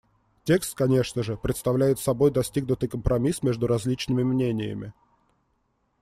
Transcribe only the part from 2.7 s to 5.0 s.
компромисс между различными мнениями.